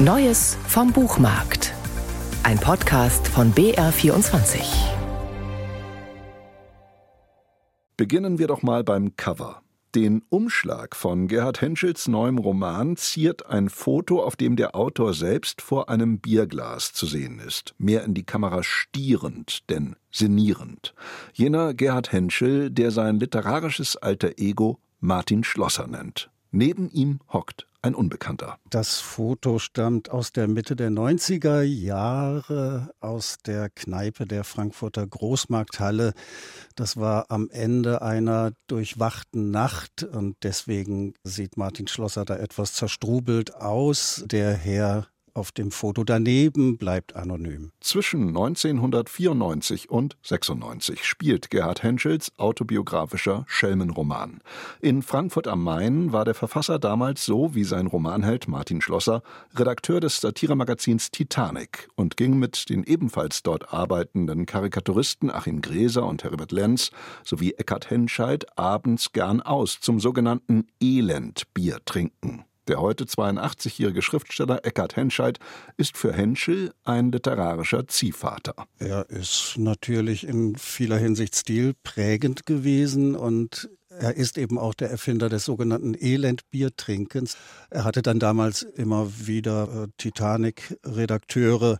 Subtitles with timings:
[0.00, 1.74] Neues vom Buchmarkt.
[2.44, 4.60] Ein Podcast von BR24.
[7.96, 9.60] Beginnen wir doch mal beim Cover.
[9.96, 15.62] Den Umschlag von Gerhard Henschels neuem Roman ziert ein Foto, auf dem der Autor selbst
[15.62, 17.74] vor einem Bierglas zu sehen ist.
[17.78, 20.94] Mehr in die Kamera stierend, denn sinnierend.
[21.32, 26.30] Jener Gerhard Henschel, der sein literarisches alter Ego Martin Schlosser nennt.
[26.50, 28.58] Neben ihm hockt ein Unbekannter.
[28.70, 36.14] Das Foto stammt aus der Mitte der 90er Jahre aus der Kneipe der Frankfurter Großmarkthalle.
[36.74, 43.54] Das war am Ende einer durchwachten Nacht und deswegen sieht Martin Schlosser da etwas zerstrubelt
[43.54, 44.24] aus.
[44.26, 45.06] Der Herr
[45.38, 47.70] auf dem Foto daneben bleibt anonym.
[47.80, 54.40] Zwischen 1994 und 96 spielt Gerhard Henschels autobiografischer Schelmenroman.
[54.80, 59.22] In Frankfurt am Main war der Verfasser damals so wie sein Romanheld Martin Schlosser
[59.54, 66.24] Redakteur des Satiremagazins Titanic und ging mit den ebenfalls dort arbeitenden Karikaturisten Achim Gräser und
[66.24, 66.90] Herbert Lenz
[67.24, 72.44] sowie Eckhard Henscheid abends gern aus zum sogenannten Elendbier trinken.
[72.68, 75.38] Der heute 82-jährige Schriftsteller Eckhard Henscheid
[75.78, 78.54] ist für Henschel ein literarischer Ziehvater.
[78.78, 85.30] Er ist natürlich in vieler Hinsicht stilprägend gewesen und er ist eben auch der Erfinder
[85.30, 87.38] des sogenannten Elendbiertrinkens.
[87.70, 91.78] Er hatte dann damals immer wieder äh, Titanic-Redakteure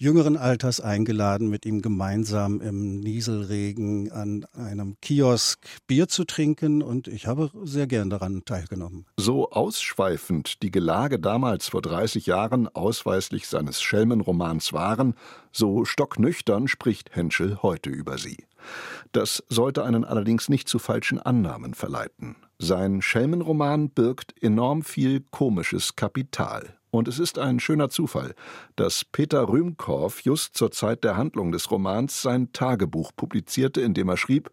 [0.00, 7.06] jüngeren Alters eingeladen, mit ihm gemeinsam im Nieselregen an einem Kiosk Bier zu trinken und
[7.06, 9.04] ich habe sehr gern daran teilgenommen.
[9.18, 15.14] So ausschweifend die Gelage damals vor 30 Jahren ausweislich seines Schelmenromans waren,
[15.52, 18.38] so stocknüchtern spricht Henschel heute über sie.
[19.12, 22.36] Das sollte einen allerdings nicht zu falschen Annahmen verleiten.
[22.58, 26.79] Sein Schelmenroman birgt enorm viel komisches Kapital.
[26.90, 28.34] Und es ist ein schöner Zufall,
[28.76, 34.08] dass Peter Rühmkorff just zur Zeit der Handlung des Romans sein Tagebuch publizierte, in dem
[34.08, 34.50] er schrieb,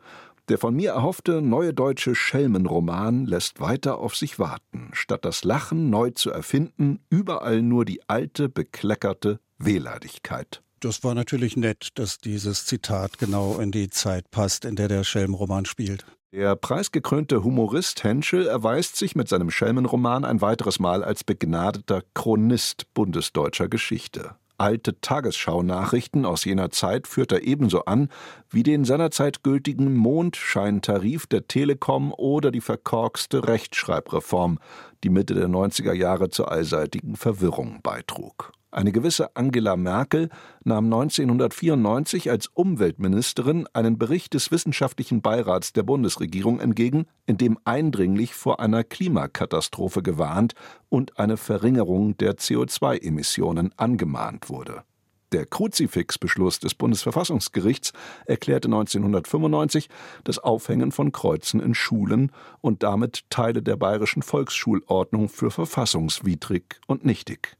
[0.49, 5.89] der von mir erhoffte neue deutsche Schelmenroman lässt weiter auf sich warten, statt das Lachen
[5.89, 10.61] neu zu erfinden, überall nur die alte, bekleckerte Wehleidigkeit.
[10.79, 15.03] Das war natürlich nett, dass dieses Zitat genau in die Zeit passt, in der der
[15.03, 16.05] Schelmenroman spielt.
[16.33, 22.93] Der preisgekrönte Humorist Henschel erweist sich mit seinem Schelmenroman ein weiteres Mal als begnadeter Chronist
[22.93, 24.35] bundesdeutscher Geschichte.
[24.57, 28.09] Alte Tagesschau-Nachrichten aus jener Zeit führt er ebenso an
[28.49, 34.59] wie den seinerzeit gültigen Mondscheintarif der Telekom oder die verkorkste Rechtschreibreform,
[35.05, 38.51] die Mitte der 90er Jahre zur allseitigen Verwirrung beitrug.
[38.77, 40.29] Eine gewisse Angela Merkel
[40.63, 48.35] nahm 1994 als Umweltministerin einen Bericht des Wissenschaftlichen Beirats der Bundesregierung entgegen, in dem eindringlich
[48.35, 50.53] vor einer Klimakatastrophe gewarnt
[50.89, 54.83] und eine Verringerung der CO2-Emissionen angemahnt wurde.
[55.31, 57.93] Der Kruzifixbeschluss des Bundesverfassungsgerichts
[58.27, 59.89] erklärte 1995
[60.23, 67.05] das Aufhängen von Kreuzen in Schulen und damit Teile der bayerischen Volksschulordnung für verfassungswidrig und
[67.05, 67.57] nichtig.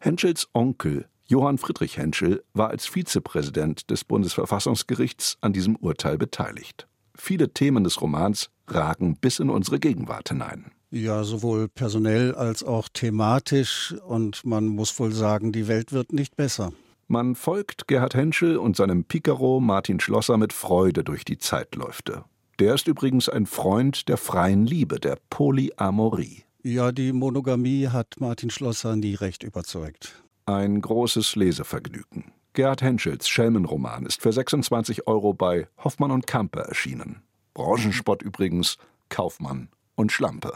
[0.00, 6.86] Henschels Onkel Johann Friedrich Henschel war als Vizepräsident des Bundesverfassungsgerichts an diesem Urteil beteiligt.
[7.16, 10.70] Viele Themen des Romans ragen bis in unsere Gegenwart hinein.
[10.90, 13.94] Ja, sowohl personell als auch thematisch.
[14.06, 16.72] Und man muss wohl sagen, die Welt wird nicht besser.
[17.08, 22.24] Man folgt Gerhard Henschel und seinem Picaro Martin Schlosser mit Freude durch die Zeitläufte.
[22.60, 26.44] Der ist übrigens ein Freund der freien Liebe, der Polyamorie.
[26.68, 30.24] Ja, die Monogamie hat Martin Schlosser nie recht überzeugt.
[30.46, 32.32] Ein großes Lesevergnügen.
[32.54, 37.22] Gerhard Henschels Schelmenroman ist für 26 Euro bei Hoffmann und Kampe erschienen.
[37.54, 38.78] Branchenspott übrigens,
[39.10, 40.54] Kaufmann und Schlampe.